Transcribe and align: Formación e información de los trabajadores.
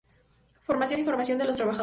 Formación 0.67 0.97
e 0.99 1.03
información 1.03 1.37
de 1.37 1.45
los 1.45 1.57
trabajadores. 1.57 1.79